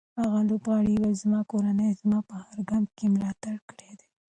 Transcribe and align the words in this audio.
هغه 0.19 0.39
لوبغاړی 0.49 0.93
وویل 0.95 1.13
چې 1.15 1.21
زما 1.23 1.39
کورنۍ 1.51 1.89
زما 2.01 2.19
په 2.29 2.35
هر 2.43 2.57
ګام 2.69 2.83
کې 2.95 3.05
ملاتړ 3.15 3.53
کړی 3.69 3.91
دی. 3.99 4.07